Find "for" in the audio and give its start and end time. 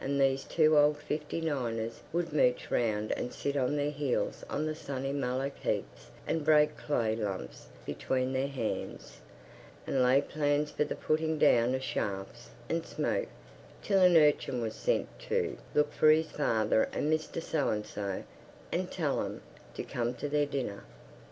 10.72-10.82, 15.92-16.10